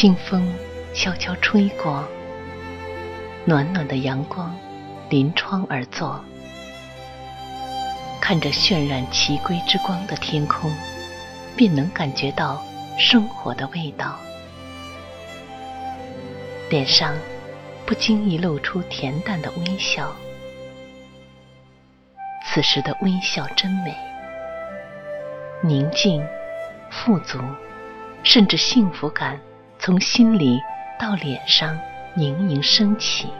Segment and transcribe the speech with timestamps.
[0.00, 0.54] 清风
[0.94, 2.04] 悄悄吹过，
[3.44, 4.56] 暖暖的阳光
[5.10, 6.24] 临窗而坐，
[8.20, 10.70] 看着渲染奇瑰之光的天空，
[11.56, 12.62] 便能感觉到
[12.96, 14.16] 生活的味道。
[16.70, 17.12] 脸上
[17.84, 20.14] 不经意露出恬淡的微笑，
[22.46, 23.92] 此时的微笑真美，
[25.60, 26.24] 宁静、
[26.88, 27.40] 富足，
[28.22, 29.36] 甚至幸福感。
[29.88, 30.62] 从心里
[30.98, 31.80] 到脸上
[32.14, 33.32] 盈盈升起，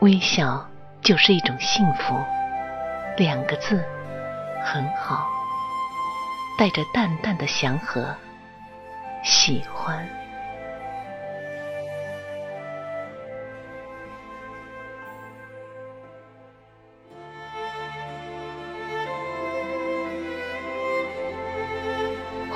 [0.00, 0.66] 微笑
[1.02, 2.18] 就是一种幸福。
[3.18, 3.84] 两个字，
[4.64, 5.28] 很好，
[6.58, 8.16] 带着淡淡的祥和，
[9.22, 10.08] 喜欢。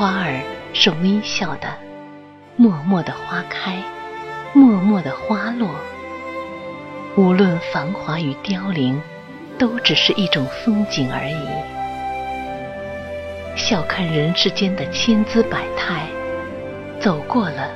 [0.00, 0.40] 花儿
[0.72, 1.68] 是微笑的，
[2.56, 3.76] 默默的花开，
[4.54, 5.68] 默默的花落。
[7.16, 8.98] 无论繁华与凋零，
[9.58, 11.46] 都只是一种风景而已。
[13.54, 16.06] 笑看人世间的千姿百态，
[16.98, 17.70] 走过了，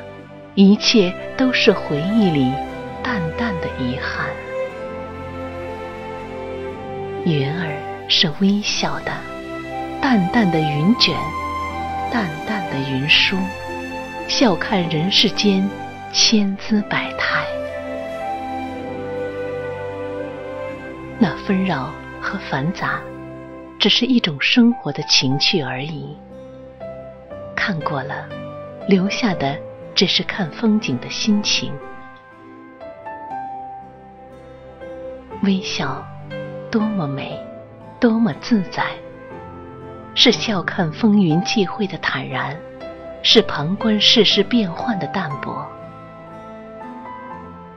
[0.55, 2.51] 一切都是回忆里
[3.03, 4.31] 淡淡的遗憾。
[7.27, 7.77] 云儿
[8.09, 9.13] 是微笑的，
[10.01, 11.15] 淡淡的云卷。
[12.15, 13.37] 淡淡的云舒，
[14.29, 15.69] 笑看人世间
[16.13, 17.45] 千姿百态。
[21.19, 23.01] 那纷扰和繁杂，
[23.81, 26.17] 只是一种生活的情趣而已。
[27.57, 28.29] 看过了，
[28.87, 29.59] 留下的
[29.93, 31.73] 只是看风景的心情。
[35.43, 36.01] 微笑，
[36.71, 37.37] 多么美，
[37.99, 38.85] 多么自在。
[40.15, 42.57] 是笑看风云际会的坦然，
[43.23, 45.67] 是旁观世事变幻的淡泊。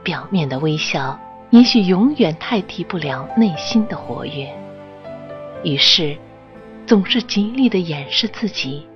[0.04, 1.18] 表面的微笑，
[1.50, 4.48] 也许永远代替不了内心的活跃。
[5.64, 6.16] 于是，
[6.86, 8.86] 总是极力的掩饰自己，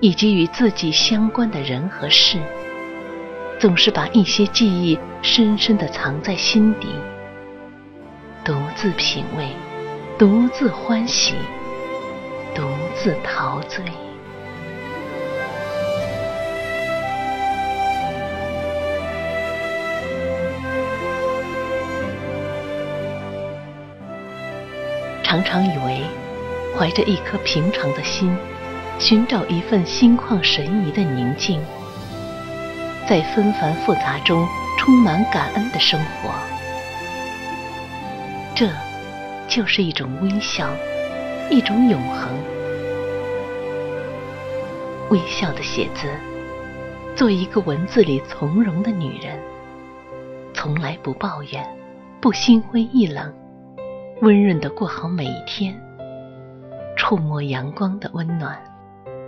[0.00, 2.38] 以及与自己相关的人和事，
[3.58, 6.88] 总是把一些记忆深深的藏在心底，
[8.44, 9.48] 独自品味，
[10.16, 11.34] 独自欢喜。
[12.58, 13.84] 独自陶醉。
[25.22, 26.02] 常常以为，
[26.76, 28.36] 怀着一颗平常的心，
[28.98, 31.64] 寻找一份心旷神怡的宁静，
[33.08, 34.44] 在纷繁复杂中
[34.76, 36.30] 充满感恩的生活，
[38.56, 38.68] 这
[39.46, 40.68] 就是一种微笑。
[41.50, 42.28] 一种永恒，
[45.08, 46.06] 微笑的写字，
[47.16, 49.40] 做一个文字里从容的女人，
[50.52, 51.66] 从来不抱怨，
[52.20, 53.32] 不心灰意冷，
[54.20, 55.74] 温润的过好每一天，
[56.98, 58.62] 触摸阳光的温暖，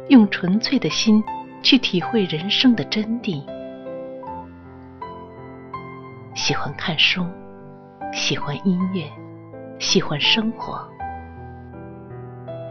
[0.09, 1.25] 用纯粹的心
[1.63, 3.43] 去体会人生的真谛。
[6.35, 7.25] 喜欢看书，
[8.13, 9.05] 喜欢音乐，
[9.79, 10.87] 喜欢生活。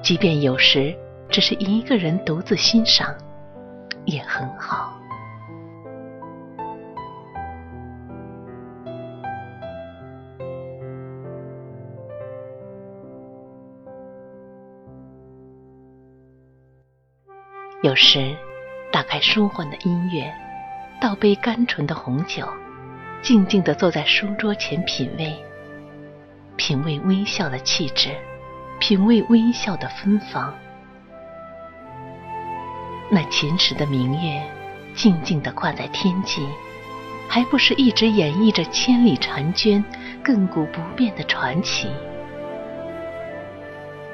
[0.01, 0.95] 即便有时
[1.29, 3.15] 只是一个人独自欣赏，
[4.05, 4.95] 也很好。
[17.81, 18.35] 有时
[18.91, 20.33] 打开舒缓的音乐，
[20.99, 22.45] 倒杯甘醇的红酒，
[23.21, 25.33] 静静的坐在书桌前品味，
[26.57, 28.09] 品味微笑的气质。
[28.79, 30.53] 品味微笑的芬芳，
[33.11, 34.41] 那秦时的明月
[34.95, 36.47] 静静地挂在天际，
[37.27, 39.83] 还不是一直演绎着千里婵娟、
[40.23, 41.89] 亘古不变的传奇？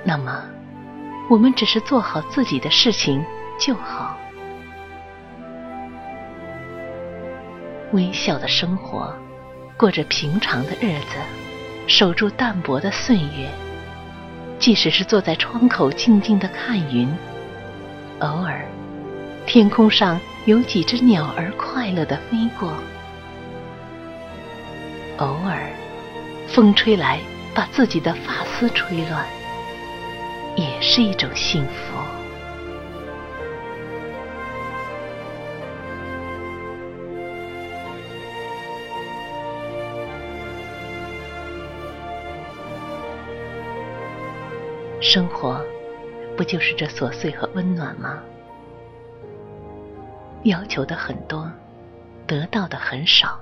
[0.03, 0.43] 那么，
[1.29, 3.23] 我们只是做好自己的事情
[3.59, 4.17] 就好。
[7.93, 9.15] 微笑的生活，
[9.77, 11.17] 过着平常的日子，
[11.87, 13.47] 守住淡泊的岁月。
[14.57, 17.07] 即使是坐在窗口静静的看云，
[18.19, 18.65] 偶尔，
[19.45, 22.73] 天空上有几只鸟儿快乐的飞过，
[25.17, 25.69] 偶尔，
[26.47, 27.19] 风吹来
[27.53, 29.25] 把自己的发丝吹乱，
[30.55, 32.04] 也是一种幸福。
[45.15, 45.65] 生活，
[46.35, 48.21] 不就是这琐碎和温暖吗？
[50.43, 51.49] 要求的很多，
[52.27, 53.39] 得到的很少，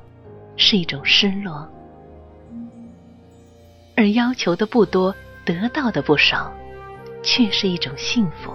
[0.55, 1.67] 是一种失落；
[3.97, 6.53] 而要求的不多，得到的不少，
[7.23, 8.53] 却是一种幸福。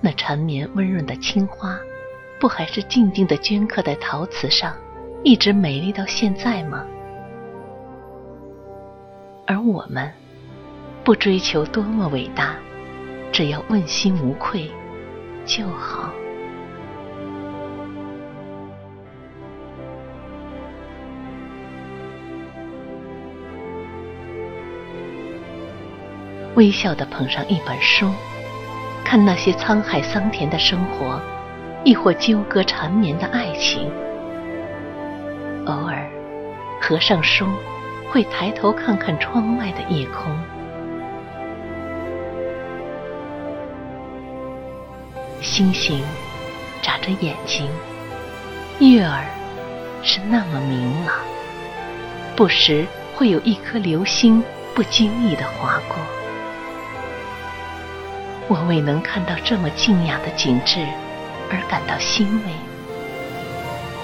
[0.00, 1.78] 那缠绵温润的青花，
[2.40, 4.74] 不还是静静的镌刻在陶瓷上，
[5.22, 6.84] 一直美丽到现在吗？
[9.50, 10.12] 而我们
[11.02, 12.54] 不追求多么伟大，
[13.32, 14.70] 只要问心无愧
[15.46, 16.12] 就好。
[26.54, 28.12] 微笑的捧上一本书，
[29.02, 31.18] 看那些沧海桑田的生活，
[31.84, 33.90] 亦或纠葛缠绵的爱情。
[35.64, 36.06] 偶尔
[36.82, 37.46] 合上书。
[38.10, 40.34] 会抬头看看窗外的夜空，
[45.42, 46.02] 星星
[46.80, 47.68] 眨着眼睛，
[48.78, 49.26] 月儿
[50.02, 51.16] 是那么明朗，
[52.34, 54.42] 不时会有一颗流星
[54.74, 55.96] 不经意的划过。
[58.48, 60.80] 我未能看到这么静雅的景致
[61.50, 62.52] 而感到欣慰，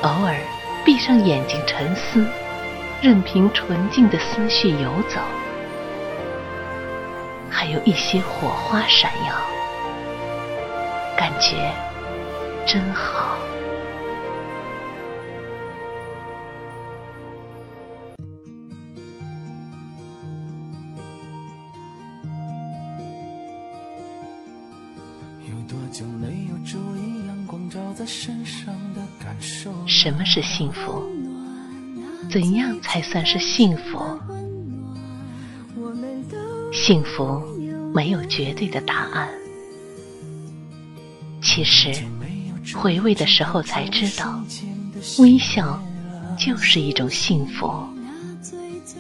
[0.03, 0.37] 偶尔
[0.85, 2.27] 闭上眼睛沉思。
[3.03, 5.21] 任凭纯净的思绪游走，
[7.51, 9.35] 还有一些火花闪耀，
[11.17, 11.71] 感觉
[12.67, 13.37] 真好。
[25.47, 29.71] 有多久没有注意阳光照在身上的感受？
[29.87, 31.05] 什么是幸福？
[32.31, 33.99] 怎样才算是幸福？
[36.73, 37.41] 幸福
[37.95, 39.29] 没有绝对的答案。
[41.41, 41.93] 其实，
[42.75, 44.43] 回味的时候才知道，
[45.19, 45.81] 微笑
[46.37, 47.71] 就是一种幸福，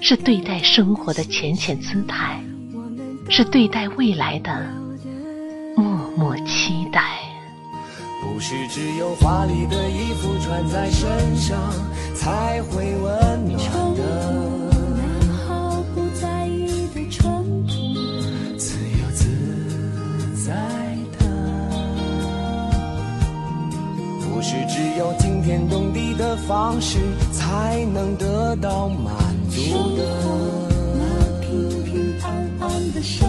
[0.00, 2.40] 是对待生活的浅浅姿态，
[3.28, 4.68] 是对待未来的
[5.74, 5.84] 默
[6.16, 7.23] 默期待。
[8.34, 11.56] 不是只有华丽的衣服穿在身上
[12.16, 13.60] 才会温暖
[13.94, 14.02] 的，
[15.46, 17.32] 毫不在意的淳
[17.64, 17.72] 朴，
[18.58, 19.24] 自由自
[20.44, 20.52] 在
[21.16, 21.24] 的。
[24.28, 26.98] 不是只有惊天动地的方式
[27.32, 29.14] 才能得到满
[29.48, 30.04] 足的，
[30.98, 31.04] 那
[31.40, 33.28] 平平安安的生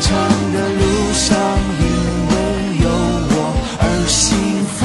[0.00, 0.10] 长
[0.52, 0.82] 的路
[1.12, 1.36] 上，
[1.80, 1.84] 因
[2.30, 2.32] 为
[2.82, 2.86] 有
[3.30, 3.34] 我
[3.80, 4.22] 而幸
[4.66, 4.76] 福。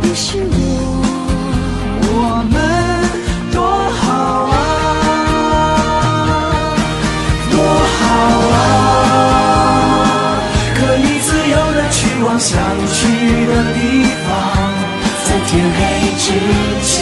[0.00, 0.54] 你是我，
[2.02, 2.10] 我
[2.50, 2.54] 们
[3.52, 3.56] 多
[4.00, 4.04] 好
[4.50, 4.54] 啊，
[7.50, 7.54] 多
[7.98, 8.00] 好
[8.54, 8.56] 啊！
[10.74, 12.56] 可以自由的去往想
[12.92, 12.96] 去
[13.46, 13.78] 的地
[14.26, 14.28] 方，
[15.24, 15.78] 在天黑
[16.16, 16.24] 之
[16.82, 16.94] 前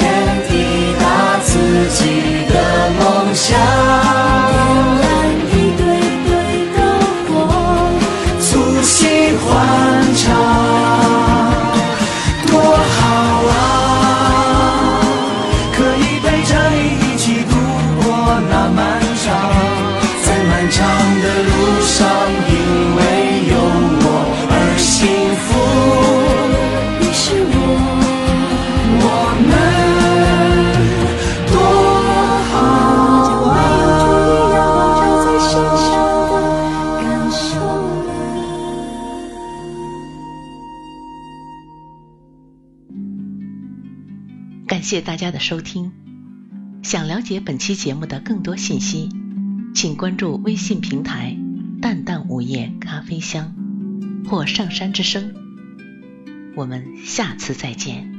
[20.77, 20.83] 长
[21.21, 21.51] 的路
[21.83, 22.03] 上，
[22.51, 22.53] 因
[22.97, 23.01] 为
[23.49, 23.55] 有
[24.03, 24.07] 我
[24.51, 25.07] 而幸
[25.39, 25.47] 福。
[26.99, 27.57] 你是我，
[28.99, 29.07] 我
[29.39, 29.49] 们
[31.47, 31.57] 多
[32.51, 32.59] 好
[33.51, 33.57] 啊！
[44.67, 45.93] 感谢大家的收听。
[46.83, 49.09] 想了解本期节目的更多信息，
[49.75, 51.37] 请关注微信平台
[51.83, 53.53] “淡淡午夜咖啡香”
[54.25, 55.35] 或“上山之声”。
[56.55, 58.14] 我们下次再见。